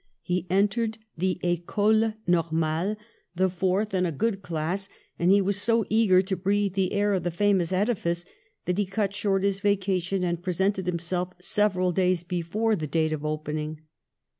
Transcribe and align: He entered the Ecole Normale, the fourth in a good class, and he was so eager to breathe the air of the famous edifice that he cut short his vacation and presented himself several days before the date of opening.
He 0.23 0.47
entered 0.49 0.97
the 1.15 1.39
Ecole 1.43 2.13
Normale, 2.27 2.95
the 3.35 3.51
fourth 3.51 3.93
in 3.93 4.03
a 4.07 4.11
good 4.11 4.41
class, 4.41 4.89
and 5.19 5.29
he 5.29 5.43
was 5.43 5.61
so 5.61 5.85
eager 5.91 6.23
to 6.23 6.35
breathe 6.35 6.73
the 6.73 6.93
air 6.93 7.13
of 7.13 7.21
the 7.21 7.29
famous 7.29 7.71
edifice 7.71 8.25
that 8.65 8.79
he 8.79 8.85
cut 8.87 9.13
short 9.13 9.43
his 9.43 9.59
vacation 9.59 10.23
and 10.23 10.41
presented 10.41 10.87
himself 10.87 11.33
several 11.39 11.91
days 11.91 12.23
before 12.23 12.75
the 12.75 12.87
date 12.87 13.13
of 13.13 13.23
opening. 13.23 13.81